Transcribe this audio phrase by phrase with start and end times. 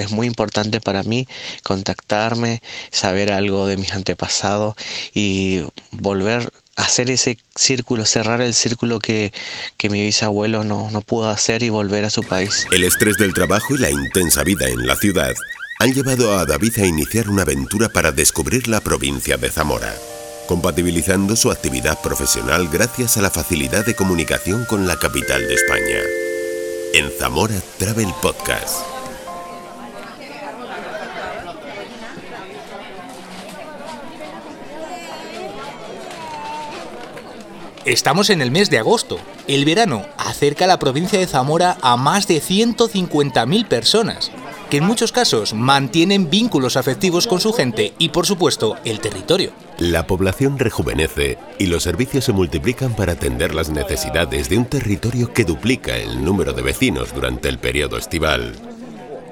[0.00, 1.26] es muy importante para mí
[1.62, 4.74] contactarme, saber algo de mis antepasados
[5.14, 9.32] y volver a hacer ese círculo, cerrar el círculo que,
[9.76, 12.66] que mi bisabuelo no, no pudo hacer y volver a su país.
[12.72, 15.34] El estrés del trabajo y la intensa vida en la ciudad
[15.80, 19.94] han llevado a David a iniciar una aventura para descubrir la provincia de Zamora,
[20.46, 26.00] compatibilizando su actividad profesional gracias a la facilidad de comunicación con la capital de España.
[26.92, 28.99] En Zamora Travel Podcast.
[37.86, 39.18] Estamos en el mes de agosto.
[39.48, 44.30] El verano acerca a la provincia de Zamora a más de 150.000 personas,
[44.68, 49.52] que en muchos casos mantienen vínculos afectivos con su gente y, por supuesto, el territorio.
[49.78, 55.32] La población rejuvenece y los servicios se multiplican para atender las necesidades de un territorio
[55.32, 58.69] que duplica el número de vecinos durante el periodo estival.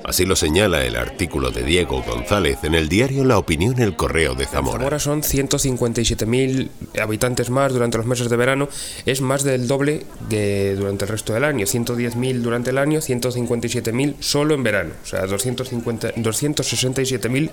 [0.09, 4.35] Así lo señala el artículo de Diego González en el diario La Opinión El Correo
[4.35, 4.79] de Zamora.
[4.79, 8.69] Zamora son 157.000 habitantes más durante los meses de verano,
[9.05, 14.15] es más del doble que durante el resto del año, 110.000 durante el año, 157.000
[14.21, 17.51] solo en verano, o sea, 250 267.000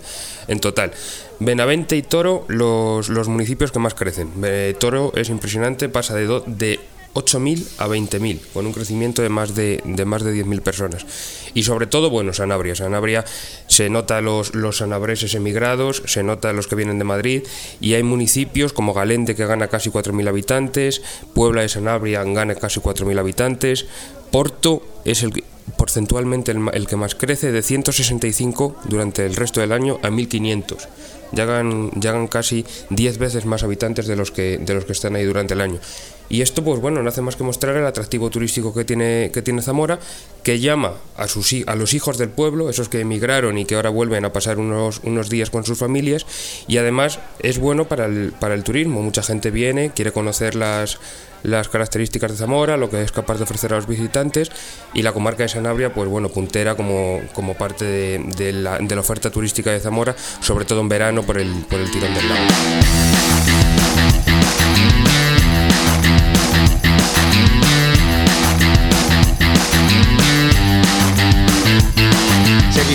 [0.47, 0.91] en total.
[1.39, 4.29] Benavente y Toro, los, los municipios que más crecen.
[4.43, 6.79] Eh, Toro es impresionante, pasa de, do- de
[7.15, 11.05] 8.000 a 20.000, con un crecimiento de más de, de más de 10.000 personas.
[11.53, 12.75] Y sobre todo, bueno, Sanabria.
[12.75, 13.23] Sanabria
[13.67, 17.43] se nota los, los sanabreses emigrados, se nota los que vienen de Madrid,
[17.79, 21.01] y hay municipios como Galende, que gana casi 4.000 habitantes,
[21.33, 23.85] Puebla de Sanabria gana casi 4.000 habitantes,
[24.29, 25.31] Porto es el
[25.77, 30.87] porcentualmente el, el que más crece, de 165 durante el resto del año a 1.500
[31.35, 35.23] llegan, llegan casi 10 veces más habitantes de los, que, de los que están ahí
[35.23, 35.79] durante el año.
[36.27, 39.43] Y esto, pues bueno, no hace más que mostrar el atractivo turístico que tiene, que
[39.43, 39.99] tiene Zamora,
[40.41, 43.91] que llama a, sus, a los hijos del pueblo, esos que emigraron y que ahora
[43.91, 46.25] vuelven a pasar unos, unos días con sus familias,
[46.67, 49.03] y además es bueno para el, para el turismo.
[49.03, 50.97] Mucha gente viene, quiere conocer las,
[51.43, 54.51] las características de Zamora, lo que es capaz de ofrecer a los visitantes,
[54.93, 59.71] y la comarca de Sanabria, pues bueno, puntera como, como parte de, la oferta turística
[59.71, 63.64] de Zamora, sobre todo en verano por el, por el tirón del lago.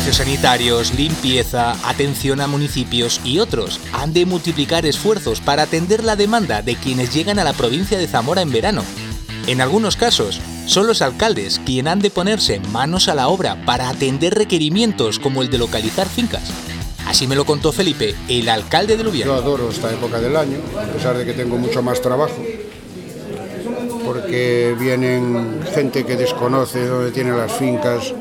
[0.00, 6.16] Servicios sanitarios, limpieza, atención a municipios y otros han de multiplicar esfuerzos para atender la
[6.16, 8.82] demanda de quienes llegan a la provincia de Zamora en verano.
[9.46, 13.90] En algunos casos, son los alcaldes quienes han de ponerse manos a la obra para
[13.90, 16.50] atender requerimientos como el de localizar fincas.
[17.06, 19.34] Así me lo contó Felipe, el alcalde de Yo Lubiano.
[19.34, 22.42] adoro esta época del año, a pesar de que tengo mucho más trabajo,
[24.06, 28.14] porque vienen gente que desconoce dónde tienen las fincas,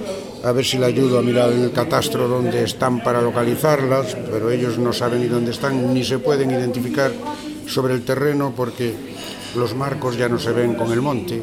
[0.44, 4.50] a ver si le ayudo a mirar en el catastro dónde están para localizarlas, pero
[4.52, 7.12] ellos no saben ni dónde están, ni se pueden identificar
[7.68, 8.94] sobre el terreno porque
[9.56, 11.42] los marcos ya no se ven con el monte.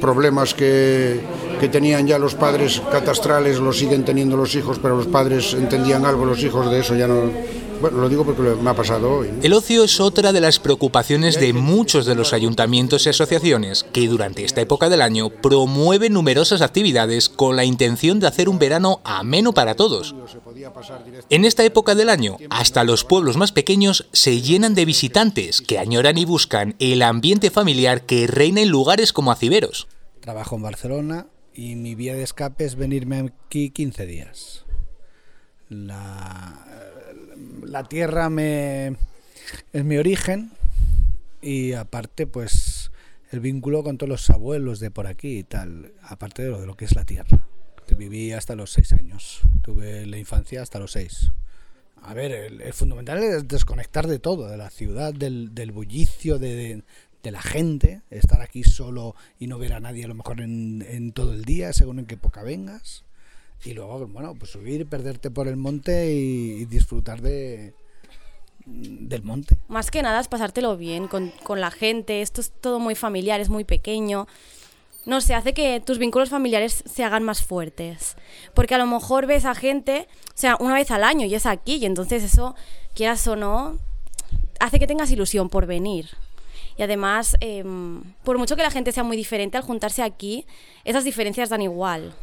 [0.00, 1.20] Problemas que,
[1.60, 6.06] que tenían ya los padres catastrales los siguen teniendo los hijos, pero los padres entendían
[6.06, 7.59] algo, los hijos de eso ya no...
[7.80, 9.28] Bueno, lo digo porque me ha pasado hoy.
[9.32, 9.42] ¿no?
[9.42, 14.06] El ocio es otra de las preocupaciones de muchos de los ayuntamientos y asociaciones que
[14.06, 19.00] durante esta época del año promueven numerosas actividades con la intención de hacer un verano
[19.04, 20.14] ameno para todos.
[21.30, 25.78] En esta época del año, hasta los pueblos más pequeños se llenan de visitantes que
[25.78, 29.88] añoran y buscan el ambiente familiar que reina en lugares como Aciberos.
[30.20, 34.64] Trabajo en Barcelona y mi vía de escape es venirme aquí 15 días.
[35.68, 36.66] La,
[37.70, 38.96] la tierra me,
[39.72, 40.50] es mi origen
[41.40, 42.90] y aparte pues
[43.30, 46.66] el vínculo con todos los abuelos de por aquí y tal, aparte de lo, de
[46.66, 47.46] lo que es la tierra.
[47.96, 51.32] Viví hasta los 6 años, tuve la infancia hasta los 6.
[52.02, 56.82] A ver, el, fundamental es desconectar de todo, de la ciudad, del, del bullicio, de
[57.22, 61.12] la gente, estar aquí solo y no ver a nadie a lo mejor en, en
[61.12, 63.04] todo el día, según en qué época vengas.
[63.64, 67.74] Y luego, bueno, pues subir, perderte por el monte y, disfrutar de
[68.66, 69.56] del monte.
[69.68, 72.22] Más que nada es pasártelo bien con, con la gente.
[72.22, 74.28] Esto es todo muy familiar, es muy pequeño.
[75.06, 78.16] No sé, hace que tus vínculos familiares se hagan más fuertes.
[78.54, 81.46] Porque a lo mejor ves a gente, o sea, una vez al año y es
[81.46, 82.54] aquí, y entonces eso,
[82.94, 83.78] quieras o no,
[84.60, 86.10] hace que tengas ilusión por venir.
[86.76, 87.64] Y además, eh,
[88.24, 90.46] por mucho que la gente sea muy diferente, al juntarse aquí,
[90.84, 92.14] esas diferencias dan igual.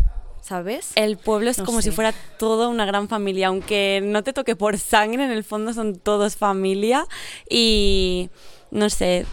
[0.41, 0.91] ¿Sabes?
[0.95, 1.89] El pueblo es No como sé.
[1.89, 5.73] si fuera toda una gran familia, aunque no te toque por sangre, en el fondo
[5.73, 7.05] son todos familia
[7.49, 8.29] y
[8.71, 9.25] no sé,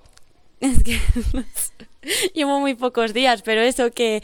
[0.60, 0.98] es que
[1.32, 2.30] no sé.
[2.34, 4.22] llevo muy pocos días, pero eso que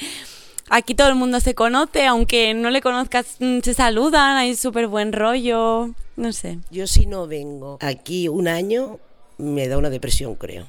[0.69, 4.87] aquí todo el mundo se conoce, aunque no le conozcas, mm, se saludan, hay súper
[4.87, 6.59] buen rollo, no sé.
[6.71, 8.99] Yo si no vengo aquí un año,
[9.39, 10.67] me da una depresión, creo.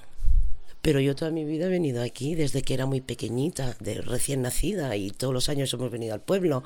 [0.86, 4.44] Pero yo toda mi vida he venido aquí desde que era muy pequeñita, de recién
[4.44, 6.64] nacida, y todos los años hemos venido al pueblo.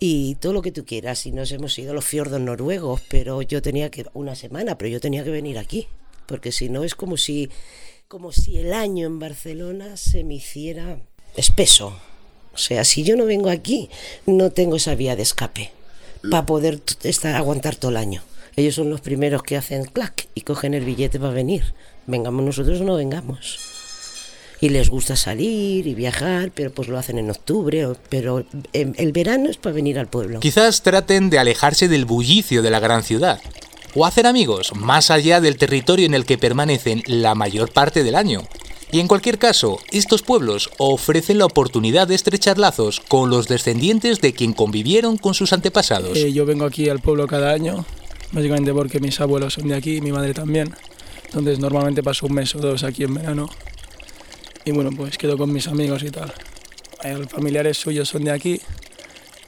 [0.00, 3.40] Y todo lo que tú quieras, y nos hemos ido a los fiordos noruegos, pero
[3.42, 5.86] yo tenía que, una semana, pero yo tenía que venir aquí,
[6.26, 7.50] porque si no es como si,
[8.08, 10.98] como si el año en Barcelona se me hiciera
[11.36, 11.96] espeso.
[12.52, 13.90] O sea, si yo no vengo aquí,
[14.26, 15.70] no tengo esa vía de escape
[16.28, 18.24] para poder estar, aguantar todo el año.
[18.56, 21.74] Ellos son los primeros que hacen clac y cogen el billete para venir.
[22.10, 23.58] Vengamos nosotros o no vengamos.
[24.60, 29.48] Y les gusta salir y viajar, pero pues lo hacen en octubre, pero el verano
[29.48, 30.40] es para venir al pueblo.
[30.40, 33.40] Quizás traten de alejarse del bullicio de la gran ciudad
[33.94, 38.14] o hacer amigos más allá del territorio en el que permanecen la mayor parte del
[38.14, 38.42] año.
[38.92, 44.20] Y en cualquier caso, estos pueblos ofrecen la oportunidad de estrechar lazos con los descendientes
[44.20, 46.18] de quien convivieron con sus antepasados.
[46.18, 47.84] Eh, yo vengo aquí al pueblo cada año,
[48.32, 50.74] básicamente porque mis abuelos son de aquí y mi madre también.
[51.30, 53.48] Entonces normalmente paso un mes o dos aquí en verano.
[54.64, 56.32] Y bueno, pues quedo con mis amigos y tal.
[57.04, 58.60] Los familiares suyos son de aquí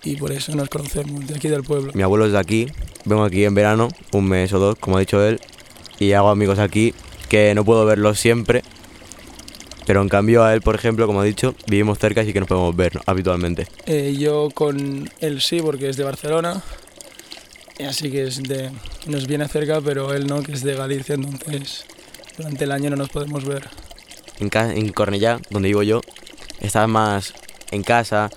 [0.04, 1.92] y por eso nos conocemos, de aquí del pueblo.
[1.94, 2.66] Mi abuelo es de aquí,
[3.04, 5.40] vengo aquí en verano, un mes o dos, como ha dicho él,
[5.98, 6.94] y hago amigos aquí
[7.28, 8.62] que no puedo verlos siempre,
[9.86, 12.48] pero en cambio a él, por ejemplo, como ha dicho, vivimos cerca y que nos
[12.48, 13.66] podemos ver habitualmente.
[13.86, 16.62] Eh, yo con él sí, porque es de Barcelona,
[17.80, 18.70] así que es de,
[19.06, 21.84] nos viene cerca, pero él no, que es de Galicia, entonces
[22.36, 23.68] durante el año no nos podemos ver.
[24.38, 26.00] En, en Cornellá, donde vivo yo,
[26.60, 27.34] estás más
[27.70, 28.30] en casa,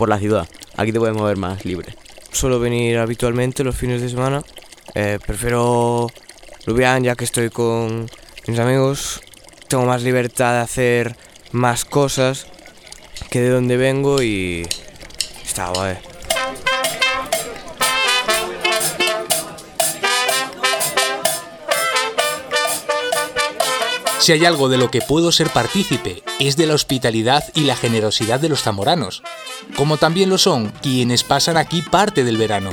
[0.00, 0.48] por la ciudad.
[0.78, 1.94] Aquí te puedes mover más libre.
[2.32, 4.42] Suelo venir habitualmente los fines de semana.
[4.94, 6.08] Eh, prefiero
[6.64, 8.08] Lubián ya que estoy con
[8.46, 9.20] mis amigos
[9.68, 11.16] tengo más libertad de hacer
[11.52, 12.46] más cosas
[13.30, 14.66] que de donde vengo y
[15.44, 15.98] está guay.
[24.30, 27.74] Si hay algo de lo que puedo ser partícipe, es de la hospitalidad y la
[27.74, 29.24] generosidad de los zamoranos,
[29.74, 32.70] como también lo son quienes pasan aquí parte del verano.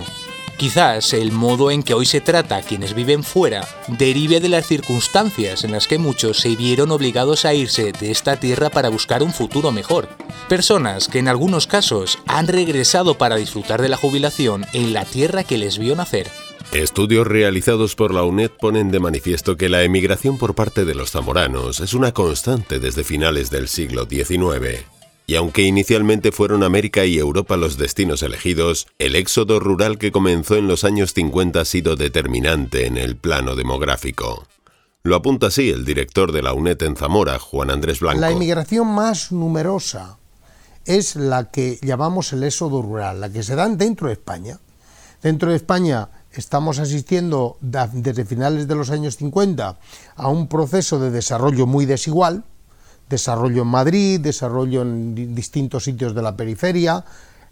[0.58, 4.68] Quizás el modo en que hoy se trata a quienes viven fuera derive de las
[4.68, 9.24] circunstancias en las que muchos se vieron obligados a irse de esta tierra para buscar
[9.24, 10.10] un futuro mejor.
[10.48, 15.44] Personas que en algunos casos han regresado para disfrutar de la jubilación en la tierra
[15.44, 16.30] que les vio nacer.
[16.74, 21.12] Estudios realizados por la UNED ponen de manifiesto que la emigración por parte de los
[21.12, 24.86] zamoranos es una constante desde finales del siglo XIX.
[25.26, 30.56] Y aunque inicialmente fueron América y Europa los destinos elegidos, el éxodo rural que comenzó
[30.56, 34.46] en los años 50 ha sido determinante en el plano demográfico.
[35.04, 38.20] Lo apunta así el director de la UNED en Zamora, Juan Andrés Blanco.
[38.20, 40.18] La inmigración más numerosa
[40.86, 44.60] es la que llamamos el éxodo rural, la que se da dentro de España.
[45.22, 46.10] Dentro de España
[46.42, 49.78] estamos asistiendo desde finales de los años 50
[50.16, 52.44] a un proceso de desarrollo muy desigual,
[53.10, 57.04] desarrollo en Madrid, desarrollo en distintos sitios de la periferia,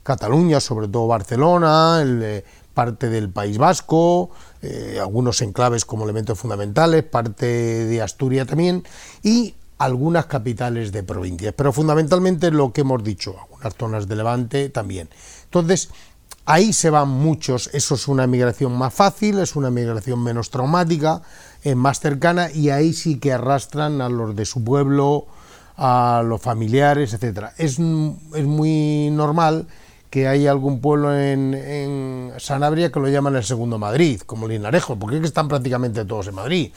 [0.03, 2.43] Cataluña, sobre todo Barcelona, eh,
[2.73, 4.29] parte del País Vasco,
[4.61, 8.83] eh, algunos enclaves como elementos fundamentales, parte de Asturias también,
[9.23, 14.69] y algunas capitales de provincias, pero fundamentalmente lo que hemos dicho, algunas zonas de Levante
[14.69, 15.09] también.
[15.45, 15.89] Entonces,
[16.45, 21.21] ahí se van muchos, eso es una migración más fácil, es una migración menos traumática,
[21.63, 25.25] es más cercana, y ahí sí que arrastran a los de su pueblo,
[25.77, 27.53] a los familiares, etcétera.
[27.57, 29.67] Es, es, muy normal
[30.09, 34.97] que hay algún pueblo en, en, Sanabria que lo llaman el segundo Madrid, como Linarejo,
[34.97, 36.71] porque es que están prácticamente todos en Madrid.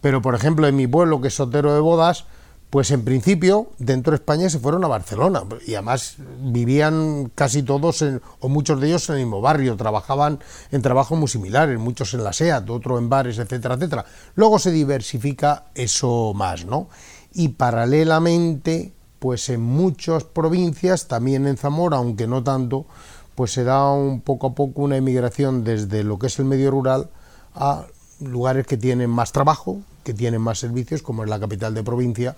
[0.00, 2.24] Pero, por ejemplo, en mi pueblo, que es Sotero de Bodas,
[2.70, 8.04] pues en principio dentro de España se fueron a Barcelona y además vivían casi todos
[8.40, 12.24] o muchos de ellos en el mismo barrio, trabajaban en trabajos muy similares, muchos en
[12.24, 14.04] la SEAT, otros en bares, etcétera, etcétera.
[14.34, 16.88] Luego se diversifica eso más, ¿no?
[17.32, 22.86] y paralelamente, pues en muchas provincias, también en Zamora, aunque no tanto,
[23.34, 26.70] pues se da un poco a poco una emigración desde lo que es el medio
[26.70, 27.10] rural
[27.54, 27.86] a
[28.20, 32.34] lugares que tienen más trabajo, que tienen más servicios, como es la capital de provincia,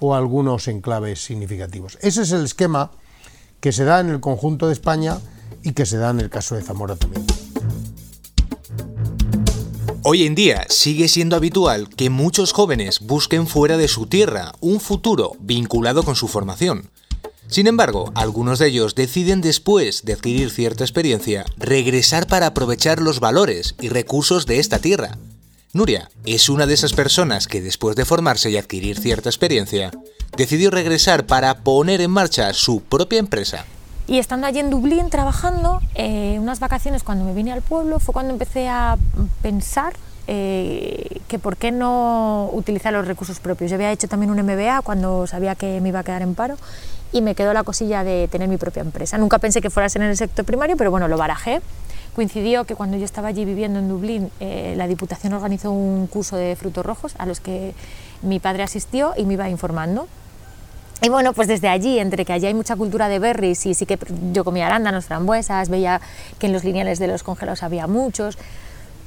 [0.00, 1.98] o algunos enclaves significativos.
[2.00, 2.90] Ese es el esquema
[3.60, 5.18] que se da en el conjunto de España
[5.62, 7.24] y que se da en el caso de Zamora también.
[10.02, 14.78] Hoy en día sigue siendo habitual que muchos jóvenes busquen fuera de su tierra un
[14.78, 16.90] futuro vinculado con su formación.
[17.46, 23.18] Sin embargo, algunos de ellos deciden después de adquirir cierta experiencia regresar para aprovechar los
[23.18, 25.16] valores y recursos de esta tierra.
[25.74, 29.90] Nuria es una de esas personas que después de formarse y adquirir cierta experiencia,
[30.36, 33.64] decidió regresar para poner en marcha su propia empresa.
[34.06, 38.12] Y estando allí en Dublín trabajando, eh, unas vacaciones cuando me vine al pueblo fue
[38.12, 38.96] cuando empecé a
[39.42, 39.94] pensar
[40.28, 43.68] eh, que por qué no utilizar los recursos propios.
[43.68, 46.56] Yo había hecho también un MBA cuando sabía que me iba a quedar en paro
[47.10, 49.18] y me quedó la cosilla de tener mi propia empresa.
[49.18, 51.60] Nunca pensé que fuera en el sector primario, pero bueno, lo barajé.
[52.14, 56.36] Coincidió que cuando yo estaba allí viviendo en Dublín, eh, la Diputación organizó un curso
[56.36, 57.74] de frutos rojos a los que
[58.22, 60.06] mi padre asistió y me iba informando.
[61.02, 63.84] Y bueno, pues desde allí, entre que allí hay mucha cultura de berries y sí
[63.84, 63.98] que
[64.32, 66.00] yo comía arándanos, frambuesas, veía
[66.38, 68.38] que en los lineales de los congelados había muchos,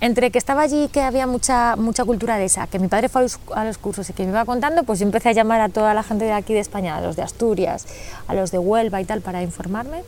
[0.01, 3.21] entre que estaba allí que había mucha, mucha cultura de esa, que mi padre fue
[3.21, 5.61] a los, a los, cursos y que me iba contando, pues yo empecé a llamar
[5.61, 7.87] a toda la gente de aquí de España, a los de Asturias,
[8.27, 10.03] a los de Huelva y tal, para informarme.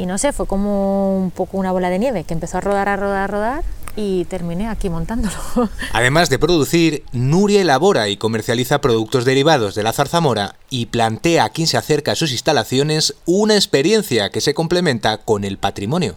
[0.00, 2.88] Y no sé, fue como un poco una bola de nieve, que empezó a rodar,
[2.88, 3.64] a rodar, a rodar
[3.96, 5.36] y terminé aquí montándolo.
[5.92, 11.50] Además de producir, Nuria elabora y comercializa productos derivados de la zarzamora y plantea a
[11.50, 16.16] quien se acerca a sus instalaciones una experiencia que se complementa con el patrimonio.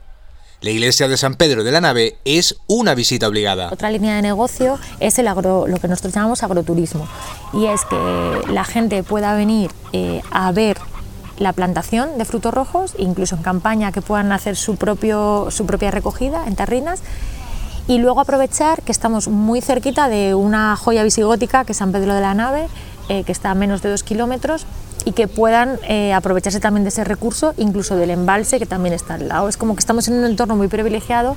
[0.62, 3.68] La iglesia de San Pedro de la Nave es una visita obligada.
[3.70, 7.06] Otra línea de negocio es el agro, lo que nosotros llamamos agroturismo
[7.52, 10.78] y es que la gente pueda venir eh, a ver
[11.38, 15.92] la plantación de frutos rojos, incluso en campaña que puedan hacer su, propio, su propia
[15.92, 17.02] recogida en tarrinas
[17.88, 22.14] y luego aprovechar que estamos muy cerquita de una joya visigótica que es San Pedro
[22.14, 22.68] de la Nave,
[23.10, 24.66] eh, que está a menos de dos kilómetros
[25.06, 29.16] y que puedan eh, aprovecharse también de ese recurso, incluso del embalse que también está
[29.16, 29.50] al lado.
[29.50, 31.36] Es como que estamos en un entorno muy privilegiado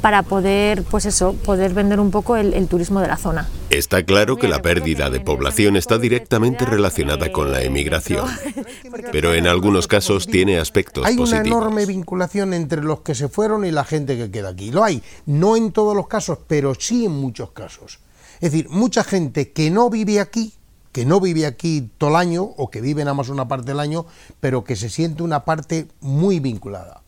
[0.00, 3.48] para poder, pues eso, poder vender un poco el, el turismo de la zona.
[3.70, 8.26] Está claro que la pérdida de población está directamente relacionada con la emigración,
[9.12, 11.44] pero en algunos casos tiene aspectos hay positivos.
[11.44, 14.70] Hay una enorme vinculación entre los que se fueron y la gente que queda aquí.
[14.70, 17.98] Lo hay, no en todos los casos, pero sí en muchos casos.
[18.40, 20.52] Es decir, mucha gente que no vive aquí
[20.92, 23.80] que no vive aquí todo el año o que vive nada más una parte del
[23.80, 24.06] año,
[24.40, 27.02] pero que se siente una parte muy vinculada.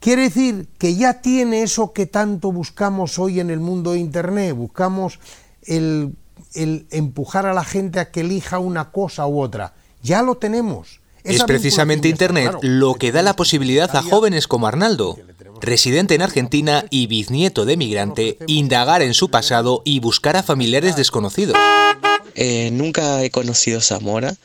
[0.00, 4.54] Quiere decir que ya tiene eso que tanto buscamos hoy en el mundo de Internet,
[4.54, 5.18] buscamos
[5.64, 6.14] el,
[6.54, 9.74] el empujar a la gente a que elija una cosa u otra.
[10.02, 11.00] Ya lo tenemos.
[11.22, 12.60] Esa es precisamente Internet claro.
[12.62, 15.18] lo que da la posibilidad a jóvenes como Arnaldo,
[15.60, 20.96] residente en Argentina y bisnieto de migrante, indagar en su pasado y buscar a familiares
[20.96, 21.56] desconocidos.
[22.34, 24.36] Eh, nunca he conocido Zamora.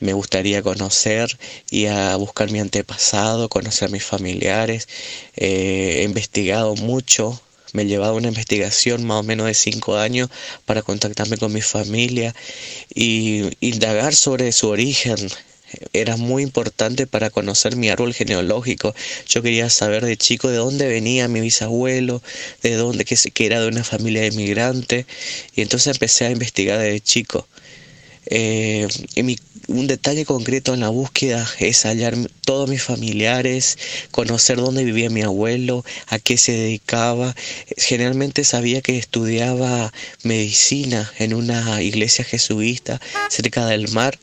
[0.00, 1.38] Me gustaría conocer
[1.70, 4.88] y a buscar mi antepasado, conocer a mis familiares.
[5.36, 7.40] Eh, he investigado mucho.
[7.72, 10.30] Me he llevado una investigación más o menos de cinco años
[10.64, 12.34] para contactarme con mi familia
[12.94, 15.16] y indagar sobre su origen,
[15.92, 18.94] era muy importante para conocer mi árbol genealógico.
[19.28, 22.22] Yo quería saber de chico de dónde venía mi bisabuelo,
[22.62, 25.06] de dónde, que, que era de una familia inmigrante,
[25.54, 27.46] y entonces empecé a investigar desde chico.
[28.26, 28.88] Eh,
[29.68, 33.78] un detalle concreto en la búsqueda es hallar todos mis familiares,
[34.10, 37.34] conocer dónde vivía mi abuelo, a qué se dedicaba.
[37.76, 39.92] Generalmente sabía que estudiaba
[40.22, 44.18] medicina en una iglesia jesuita cerca del mar,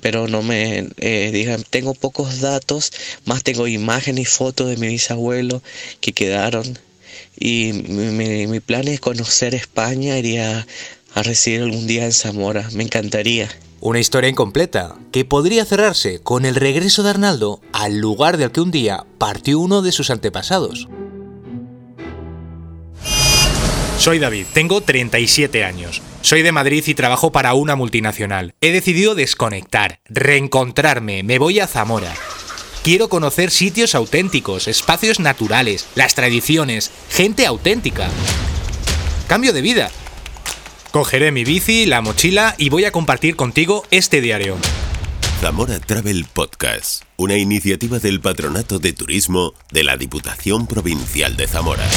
[0.00, 2.92] pero no me eh, digan, tengo pocos datos,
[3.24, 5.62] más tengo imágenes y fotos de mi bisabuelo
[6.00, 6.78] que quedaron.
[7.38, 10.66] Y mi, mi plan es conocer España, iría
[11.14, 12.68] a residir algún día en Zamora.
[12.72, 13.48] Me encantaría.
[13.80, 18.60] Una historia incompleta, que podría cerrarse con el regreso de Arnaldo al lugar del que
[18.60, 20.88] un día partió uno de sus antepasados.
[23.98, 26.02] Soy David, tengo 37 años.
[26.22, 28.54] Soy de Madrid y trabajo para una multinacional.
[28.60, 32.12] He decidido desconectar, reencontrarme, me voy a Zamora.
[32.82, 38.08] Quiero conocer sitios auténticos, espacios naturales, las tradiciones, gente auténtica.
[39.28, 39.90] Cambio de vida.
[40.92, 44.58] Cogeré mi bici, la mochila y voy a compartir contigo este diario.
[45.40, 51.88] Zamora Travel Podcast, una iniciativa del Patronato de Turismo de la Diputación Provincial de Zamora.